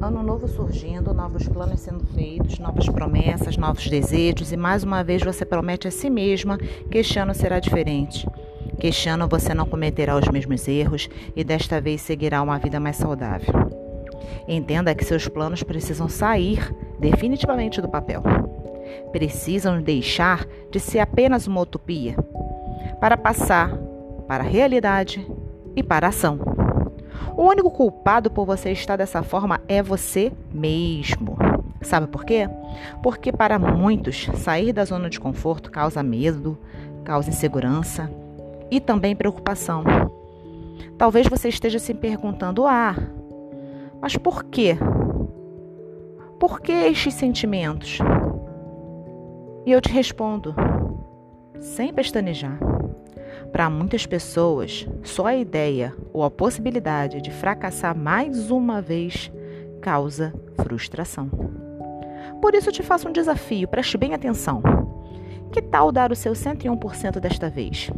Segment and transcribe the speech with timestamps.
[0.00, 5.22] Ano novo surgindo, novos planos sendo feitos, novas promessas, novos desejos, e mais uma vez
[5.22, 8.28] você promete a si mesma que este ano será diferente.
[8.78, 12.78] Que este ano você não cometerá os mesmos erros e desta vez seguirá uma vida
[12.78, 13.54] mais saudável.
[14.46, 18.22] Entenda que seus planos precisam sair definitivamente do papel.
[19.12, 22.16] Precisam deixar de ser apenas uma utopia
[23.00, 23.76] para passar
[24.26, 25.26] para a realidade
[25.76, 26.53] e para a ação.
[27.36, 31.36] O único culpado por você estar dessa forma é você mesmo.
[31.82, 32.48] Sabe por quê?
[33.02, 36.58] Porque para muitos, sair da zona de conforto causa medo,
[37.04, 38.10] causa insegurança
[38.70, 39.84] e também preocupação.
[40.96, 42.94] Talvez você esteja se perguntando: ah,
[44.00, 44.76] mas por quê?
[46.38, 47.98] Por que estes sentimentos?
[49.66, 50.54] E eu te respondo,
[51.58, 52.58] sem pestanejar.
[53.54, 59.30] Para muitas pessoas, só a ideia ou a possibilidade de fracassar mais uma vez
[59.80, 61.30] causa frustração.
[62.42, 64.60] Por isso, eu te faço um desafio, preste bem atenção.
[65.52, 67.92] Que tal dar o seu 101% desta vez?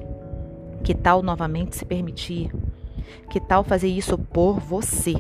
[0.85, 2.55] Que tal novamente se permitir?
[3.31, 5.15] Que tal fazer isso por você?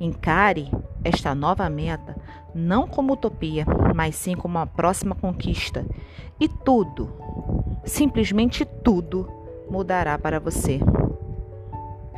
[0.00, 0.68] Encare
[1.04, 2.16] esta nova meta
[2.52, 3.64] não como utopia,
[3.94, 5.86] mas sim como uma próxima conquista.
[6.40, 7.08] E tudo,
[7.84, 9.28] simplesmente tudo
[9.68, 10.80] mudará para você.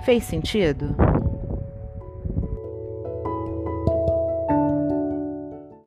[0.05, 0.95] Fez sentido?